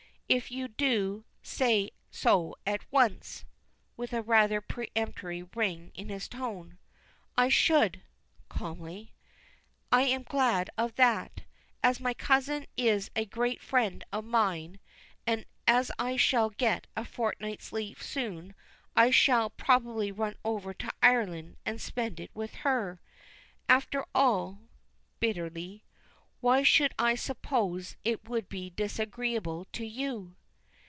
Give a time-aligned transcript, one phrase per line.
[0.33, 3.43] "If you do, say so at once,"
[3.97, 6.77] with a rather peremptory ring in his tone.
[7.35, 8.03] "I should,"
[8.47, 9.11] calmly.
[9.91, 11.41] "I am glad of that.
[11.83, 14.79] As my cousin is a great friend of mine,
[15.27, 18.55] and as I shall get a fortnight's leave soon,
[18.95, 23.01] I shall probably run over to Ireland, and spend it with her.
[23.67, 24.59] After all"
[25.19, 25.83] bitterly
[26.39, 30.35] "why should I suppose it would be disagreeable to you?"